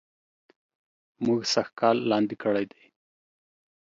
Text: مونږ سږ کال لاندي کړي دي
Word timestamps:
مونږ 1.23 1.41
سږ 1.53 1.67
کال 1.79 1.97
لاندي 2.09 2.35
کړي 2.43 2.65
دي 2.71 2.83